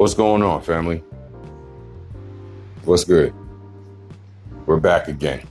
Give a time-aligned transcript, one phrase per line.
[0.00, 1.04] What's going on, family?
[2.86, 3.34] What's good?
[4.64, 5.46] We're back again.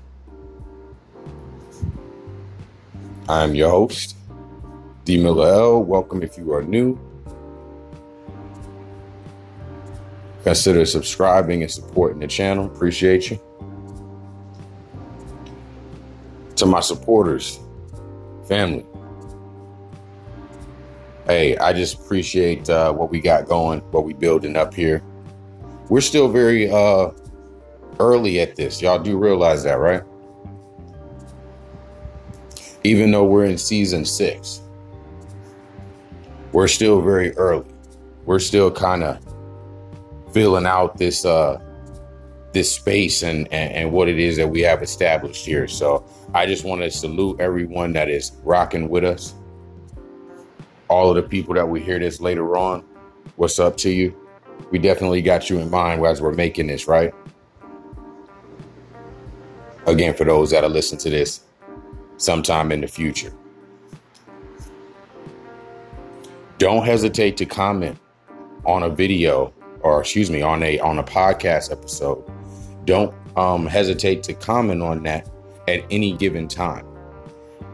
[3.28, 4.18] I'm your host,
[5.06, 5.84] D Miller L.
[5.84, 7.00] Welcome if you are new.
[10.44, 12.66] Consider subscribing and supporting the channel.
[12.66, 13.40] Appreciate you.
[16.56, 17.60] To my supporters,
[18.48, 18.84] family,
[21.30, 25.04] hey, I just appreciate uh, what we got going, what we building up here.
[25.88, 27.12] We're still very uh,
[28.00, 28.82] early at this.
[28.82, 30.02] Y'all do realize that, right?
[32.84, 34.62] Even though we're in season six,
[36.52, 37.70] we're still very early.
[38.26, 39.24] We're still kind of
[40.34, 41.62] filling out this uh,
[42.54, 45.68] this space and, and and what it is that we have established here.
[45.68, 49.36] So I just want to salute everyone that is rocking with us
[50.90, 52.84] all of the people that we hear this later on,
[53.36, 54.16] what's up to you?
[54.72, 57.14] We definitely got you in mind as we're making this, right?
[59.86, 61.42] Again, for those that'll listen to this
[62.18, 63.34] sometime in the future.
[66.58, 67.98] Don't hesitate to comment
[68.66, 72.24] on a video or excuse me, on a on a podcast episode.
[72.86, 75.30] Don't um, hesitate to comment on that
[75.68, 76.86] at any given time.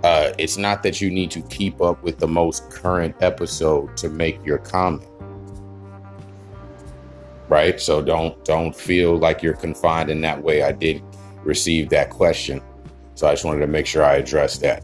[0.05, 4.07] Uh, it's not that you need to keep up with the most current episode to
[4.07, 5.09] make your comment.
[7.49, 7.81] Right?
[7.81, 10.61] So don't don't feel like you're confined in that way.
[10.61, 11.01] I did
[11.43, 12.61] receive that question
[13.15, 14.83] so i just wanted to make sure i addressed that.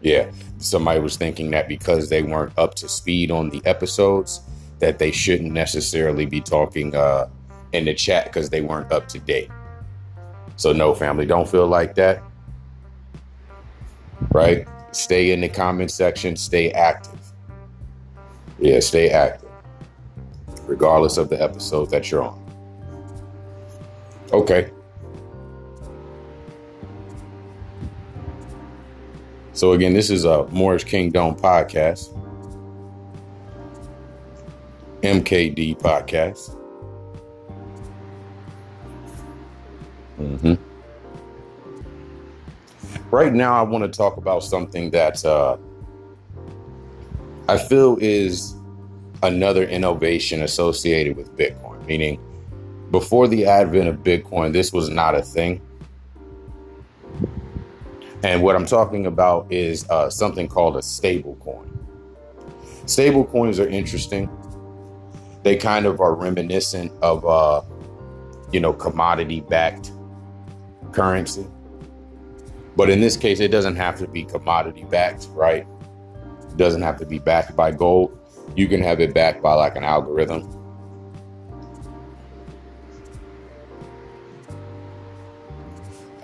[0.00, 4.40] Yeah somebody was thinking that because they weren't up to speed on the episodes
[4.78, 7.28] that they shouldn't necessarily be talking uh,
[7.72, 9.50] in the chat because they weren't up to date.
[10.56, 12.22] So no family don't feel like that
[14.34, 14.66] right?
[14.90, 17.18] Stay in the comment section, stay active.
[18.58, 19.48] Yeah, stay active,
[20.66, 22.40] regardless of the episode that you're on.
[24.32, 24.70] Okay.
[29.52, 32.08] So again, this is a Moorish Kingdom podcast,
[35.02, 36.58] MKD podcast.
[40.18, 40.73] Mm-hmm
[43.14, 45.56] right now, I want to talk about something that uh,
[47.48, 48.56] I feel is
[49.22, 52.20] another innovation associated with Bitcoin, meaning
[52.90, 55.60] before the advent of Bitcoin, this was not a thing.
[58.22, 61.70] And what I'm talking about is uh, something called a stable coin.
[62.86, 64.30] Stable coins are interesting.
[65.42, 67.62] They kind of are reminiscent of, uh,
[68.50, 69.92] you know, commodity backed
[70.92, 71.46] currency.
[72.76, 75.66] But in this case, it doesn't have to be commodity backed, right?
[76.48, 78.18] It doesn't have to be backed by gold.
[78.56, 80.50] You can have it backed by like an algorithm.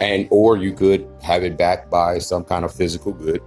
[0.00, 3.43] And or you could have it backed by some kind of physical good.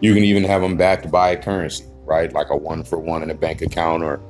[0.00, 2.32] You can even have them backed by a currency, right?
[2.32, 4.20] Like a one for one in a bank account or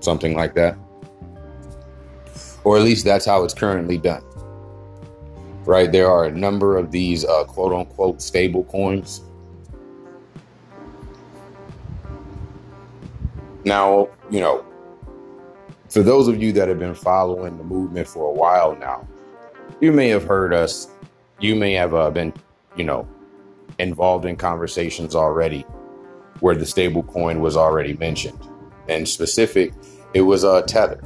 [0.00, 0.76] something like that.
[2.64, 4.22] Or at least that's how it's currently done
[5.64, 5.90] right?
[5.90, 9.22] There are a number of these uh, quote unquote stable coins.
[13.64, 14.64] Now, you know,
[15.88, 19.06] for those of you that have been following the movement for a while now,
[19.80, 20.88] you may have heard us,
[21.38, 22.32] you may have uh, been,
[22.76, 23.06] you know,
[23.78, 25.64] involved in conversations already
[26.40, 28.38] where the stable coin was already mentioned.
[28.88, 29.72] And specific,
[30.14, 31.02] it was a uh, tether.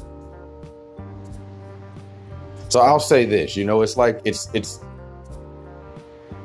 [2.77, 4.81] So I'll say this, you know, it's like it's it's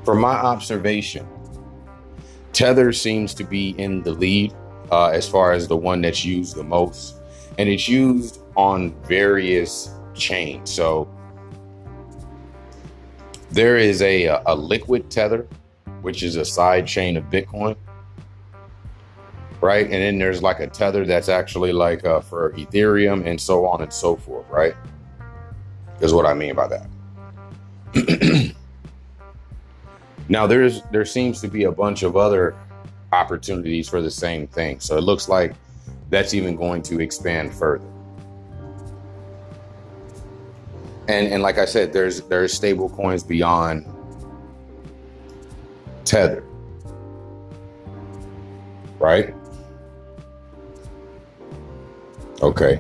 [0.06, 1.28] from my observation,
[2.54, 4.54] Tether seems to be in the lead
[4.94, 7.18] uh, as far as the one that's used the most,
[7.58, 10.72] and it's used on various chains.
[10.72, 11.14] So
[13.50, 15.46] there is a a liquid tether,
[16.02, 17.76] which is a side chain of Bitcoin,
[19.60, 19.84] right?
[19.84, 23.82] And then there's like a tether that's actually like uh, for Ethereum and so on
[23.82, 24.76] and so forth, right?
[26.02, 26.88] Is what I mean by that.
[30.30, 32.56] now there's there seems to be a bunch of other
[33.12, 34.80] opportunities for the same thing.
[34.80, 35.54] So it looks like
[36.10, 37.86] that's even going to expand further.
[41.08, 43.86] And and like I said, there's there's stable coins beyond
[46.06, 46.44] Tether.
[49.00, 49.34] Right?
[52.42, 52.80] Okay.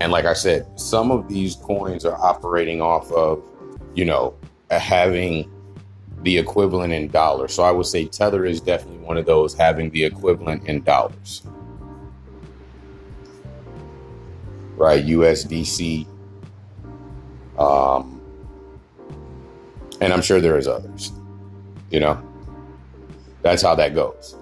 [0.00, 3.42] And like I said, some of these coins are operating off of,
[3.94, 4.34] you know,
[4.70, 5.50] having
[6.22, 7.54] the equivalent in dollars.
[7.54, 11.42] So I would say Tether is definitely one of those having the equivalent in dollars.
[14.76, 15.04] right?
[15.04, 16.06] USDC.
[17.58, 18.20] Um,
[20.00, 21.12] and I'm sure there is others.
[21.90, 22.22] You know,
[23.42, 24.36] that's how that goes.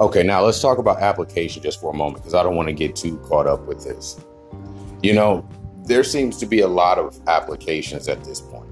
[0.00, 2.74] Okay, now let's talk about application just for a moment because I don't want to
[2.74, 4.20] get too caught up with this.
[5.02, 5.48] You know,
[5.84, 8.68] there seems to be a lot of applications at this point.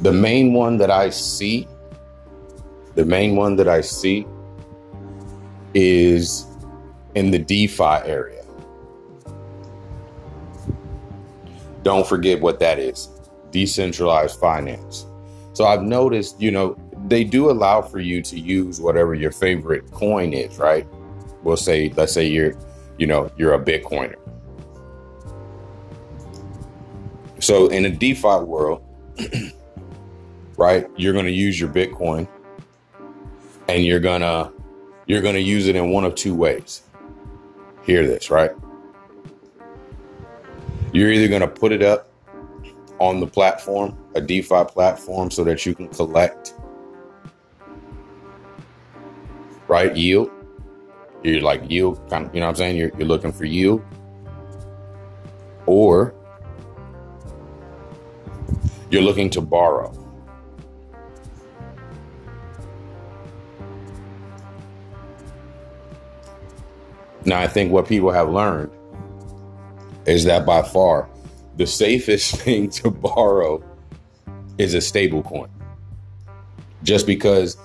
[0.00, 1.68] The main one that I see,
[2.94, 4.26] the main one that I see
[5.74, 6.46] is
[7.14, 8.44] in the DeFi area.
[11.82, 13.08] Don't forget what that is
[13.50, 15.06] decentralized finance.
[15.52, 16.76] So I've noticed, you know,
[17.08, 20.86] they do allow for you to use whatever your favorite coin is, right?
[21.42, 22.54] We'll say, let's say you're,
[22.98, 24.16] you know, you're a Bitcoiner.
[27.40, 28.82] So in a DeFi world,
[30.56, 32.28] right, you're going to use your Bitcoin
[33.68, 34.52] and you're going to
[35.06, 36.82] you're going to use it in one of two ways.
[37.84, 38.50] Hear this, right?
[40.92, 42.10] You're either going to put it up
[42.98, 46.54] on the platform, a DeFi platform, so that you can collect,
[49.68, 49.94] right?
[49.94, 50.30] Yield.
[51.22, 52.76] You're like yield, kind of, you know what I'm saying?
[52.76, 53.82] You're, you're looking for yield.
[55.66, 56.14] Or
[58.90, 59.92] you're looking to borrow.
[67.24, 68.70] Now, I think what people have learned
[70.06, 71.10] is that by far
[71.56, 73.62] the safest thing to borrow
[74.56, 75.50] is a stable coin.
[76.82, 77.58] Just because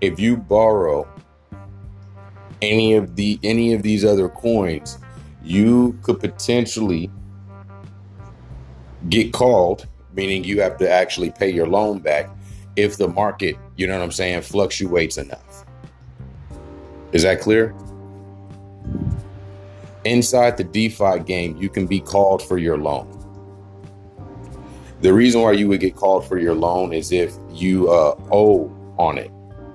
[0.00, 1.06] if you borrow
[2.62, 4.98] any of the any of these other coins,
[5.42, 7.10] you could potentially
[9.08, 12.28] get called, meaning you have to actually pay your loan back
[12.76, 15.64] if the market, you know what I'm saying, fluctuates enough.
[17.12, 17.74] Is that clear?
[20.04, 23.16] Inside the DeFi game, you can be called for your loan.
[25.00, 28.70] The reason why you would get called for your loan is if you uh, owe
[28.98, 29.30] on it.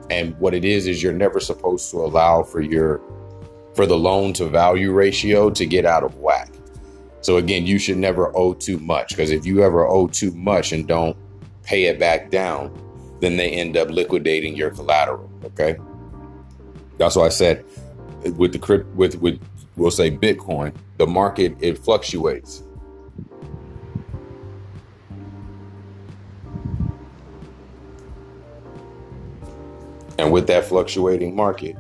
[0.10, 3.02] And what it is is you're never supposed to allow for your
[3.74, 6.50] for the loan to value ratio to get out of whack.
[7.22, 10.72] So again, you should never owe too much because if you ever owe too much
[10.72, 11.18] and don't
[11.64, 12.72] pay it back down,
[13.20, 15.30] then they end up liquidating your collateral.
[15.44, 15.78] Okay.
[16.98, 17.66] That's why I said
[18.38, 19.42] with the crypt with with
[19.76, 22.64] we'll say Bitcoin, the market it fluctuates.
[30.18, 31.76] And with that fluctuating market,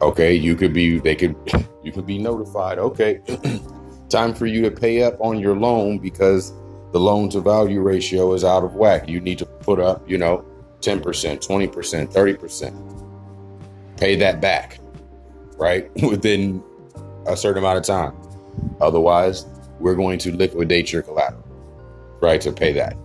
[0.00, 1.36] okay, you could be they could
[1.82, 3.20] you could be notified, okay,
[4.08, 6.52] time for you to pay up on your loan because
[6.92, 9.08] the loan to value ratio is out of whack.
[9.08, 10.44] You need to put up, you know,
[10.80, 13.98] 10%, 20%, 30%.
[13.98, 14.78] Pay that back
[15.56, 15.90] right?
[16.02, 16.62] Within
[17.26, 18.14] a certain amount of time.
[18.80, 19.46] Otherwise,
[19.80, 21.44] we're going to liquidate your collateral,
[22.20, 22.40] right?
[22.40, 22.96] To pay that.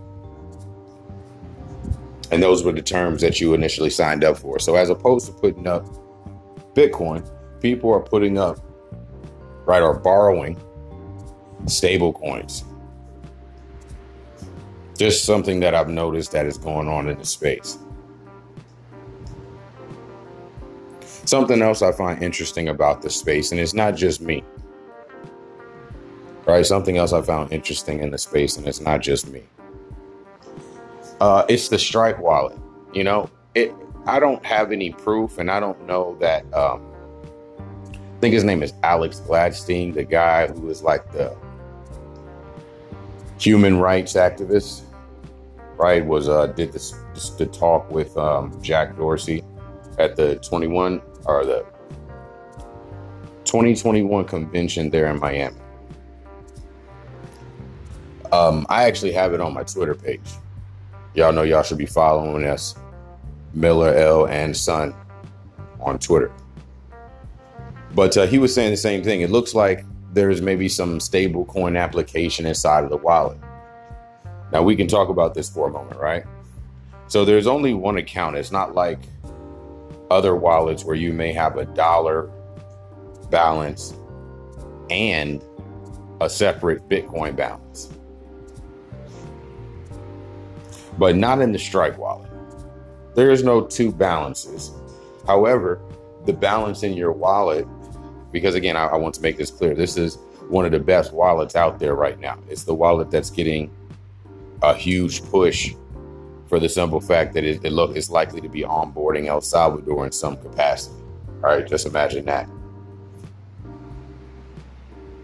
[2.30, 4.58] And those were the terms that you initially signed up for.
[4.58, 5.86] So, as opposed to putting up
[6.74, 7.28] Bitcoin,
[7.60, 8.58] people are putting up,
[9.66, 10.60] right, or borrowing
[11.66, 12.64] stable coins.
[14.96, 17.78] Just something that I've noticed that is going on in the space.
[21.24, 24.44] Something else I find interesting about the space, and it's not just me,
[26.46, 26.64] right?
[26.64, 29.42] Something else I found interesting in the space, and it's not just me.
[31.20, 32.58] Uh, it's the Strike wallet.
[32.92, 33.74] You know, it.
[34.06, 36.42] I don't have any proof, and I don't know that.
[36.54, 36.82] Um,
[37.92, 41.36] I think his name is Alex Gladstein, the guy who is like the
[43.38, 44.82] human rights activist,
[45.76, 46.04] right?
[46.04, 49.44] Was uh did this, this the talk with um, Jack Dorsey
[49.98, 51.64] at the 21 or the
[53.44, 55.56] 2021 convention there in Miami.
[58.32, 60.20] Um, I actually have it on my Twitter page.
[61.14, 62.74] Y'all know y'all should be following us,
[63.52, 64.94] Miller L and Son,
[65.80, 66.30] on Twitter.
[67.94, 69.22] But uh, he was saying the same thing.
[69.22, 73.38] It looks like there's maybe some stable coin application inside of the wallet.
[74.52, 76.24] Now we can talk about this for a moment, right?
[77.08, 78.36] So there's only one account.
[78.36, 78.98] It's not like
[80.10, 82.30] other wallets where you may have a dollar
[83.30, 83.94] balance
[84.90, 85.42] and
[86.20, 87.92] a separate Bitcoin balance.
[91.00, 92.30] But not in the Strike wallet.
[93.14, 94.70] There is no two balances.
[95.26, 95.80] However,
[96.26, 97.66] the balance in your wallet,
[98.32, 100.18] because again, I, I want to make this clear this is
[100.50, 102.38] one of the best wallets out there right now.
[102.50, 103.70] It's the wallet that's getting
[104.60, 105.74] a huge push
[106.48, 110.04] for the simple fact that it, it look it's likely to be onboarding El Salvador
[110.04, 111.02] in some capacity.
[111.42, 112.46] All right, just imagine that.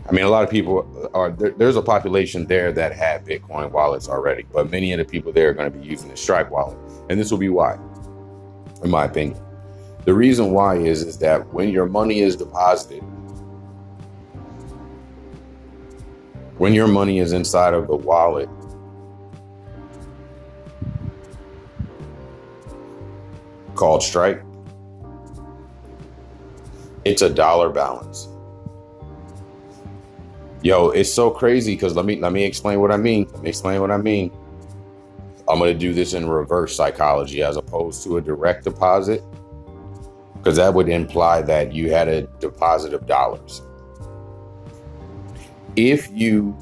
[0.08, 3.72] I mean, a lot of people are there, there's a population there that have Bitcoin
[3.72, 6.50] wallets already, but many of the people there are going to be using the Strike
[6.50, 6.78] wallet,
[7.10, 7.74] and this will be why,
[8.84, 9.40] in my opinion.
[10.04, 13.00] The reason why is is that when your money is deposited,
[16.58, 18.48] when your money is inside of the wallet,
[23.74, 24.40] called Strike,
[27.04, 28.28] it's a dollar balance.
[30.62, 33.28] Yo, it's so crazy because let me let me explain what I mean.
[33.32, 34.30] Let me explain what I mean.
[35.48, 39.22] I'm gonna do this in reverse psychology as opposed to a direct deposit.
[40.38, 43.62] Because that would imply that you had a deposit of dollars.
[45.74, 46.56] If you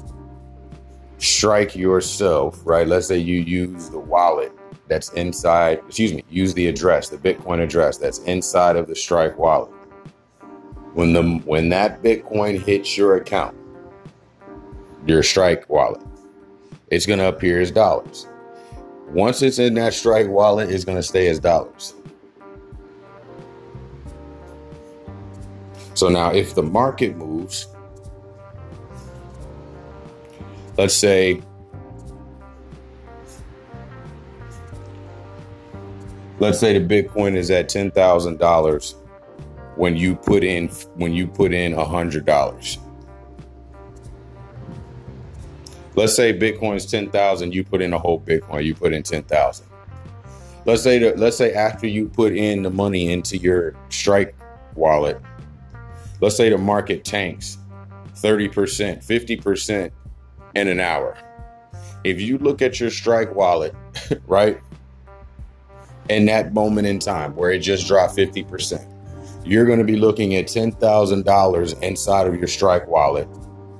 [1.19, 2.87] strike yourself, right?
[2.87, 4.51] Let's say you use the wallet
[4.87, 9.37] that's inside, excuse me, use the address, the Bitcoin address that's inside of the Strike
[9.37, 9.71] wallet.
[10.93, 13.55] When the when that Bitcoin hits your account,
[15.05, 16.01] your Strike wallet.
[16.89, 18.27] It's going to appear as dollars.
[19.09, 21.93] Once it's in that Strike wallet, it's going to stay as dollars.
[25.93, 27.67] So now, if the market moves,
[30.77, 31.41] let's say
[36.39, 38.95] let's say the bitcoin is at $10,000
[39.77, 42.84] when you put in when you put in $100
[45.95, 49.65] Let's say Bitcoin's 10,000, you put in a whole Bitcoin, you put in 10,000.
[50.65, 54.35] Let's say that let's say after you put in the money into your Strike
[54.73, 55.21] wallet,
[56.21, 57.59] let's say the market tanks
[58.15, 59.91] 30%, 50%
[60.55, 61.17] in an hour.
[62.03, 63.75] If you look at your Strike wallet,
[64.27, 64.59] right?
[66.09, 68.91] In that moment in time where it just dropped 50%,
[69.45, 73.27] you're going to be looking at $10,000 inside of your Strike wallet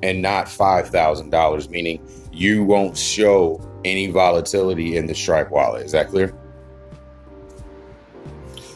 [0.06, 5.84] and not $5,000, meaning you won't show any volatility in the Strike wallet.
[5.84, 6.36] Is that clear?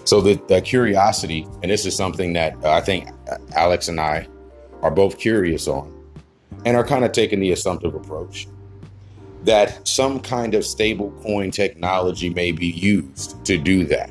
[0.05, 3.09] So the, the curiosity, and this is something that uh, I think
[3.55, 4.27] Alex and I
[4.81, 5.95] are both curious on
[6.65, 8.47] and are kind of taking the assumptive approach
[9.43, 14.09] that some kind of stable coin technology may be used to do that.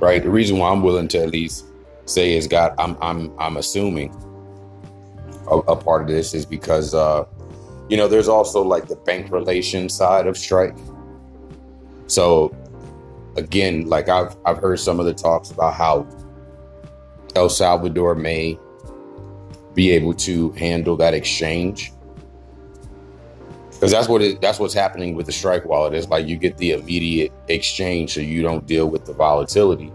[0.00, 0.22] Right?
[0.22, 1.66] The reason why I'm willing to at least
[2.06, 4.14] say is God, I'm I'm I'm assuming
[5.50, 7.24] a, a part of this is because uh,
[7.88, 10.76] you know there's also like the bank relation side of strike.
[12.06, 12.54] So
[13.36, 16.06] again, like I've I've heard some of the talks about how
[17.36, 18.58] El Salvador may
[19.74, 21.92] be able to handle that exchange
[23.80, 25.94] because that's what it, that's what's happening with the strike wallet.
[25.94, 29.90] It's like you get the immediate exchange, so you don't deal with the volatility.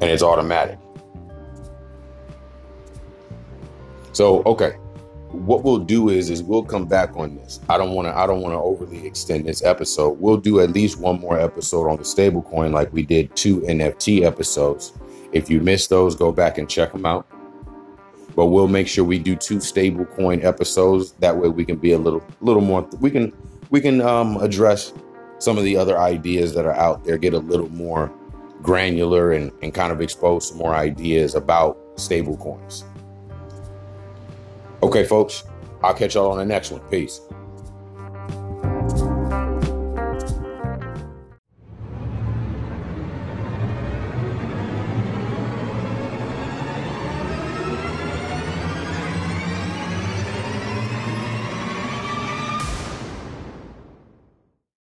[0.00, 0.78] And it's automatic.
[4.14, 4.70] So okay,
[5.28, 7.60] what we'll do is is we'll come back on this.
[7.68, 10.12] I don't want to I don't want to overly extend this episode.
[10.12, 14.22] We'll do at least one more episode on the stablecoin, like we did two NFT
[14.22, 14.94] episodes.
[15.32, 17.26] If you missed those, go back and check them out
[18.34, 21.12] but we'll make sure we do two stable coin episodes.
[21.20, 23.32] That way we can be a little little more we can
[23.70, 24.92] we can um, address
[25.38, 28.12] some of the other ideas that are out there get a little more
[28.62, 32.84] granular and, and kind of expose some more ideas about stable coins
[34.84, 35.42] okay folks
[35.82, 36.80] i'll catch y'all on the next one.
[36.82, 37.20] Peace